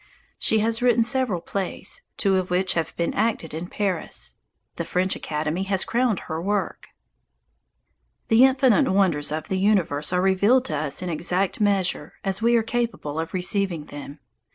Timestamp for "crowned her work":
5.85-6.87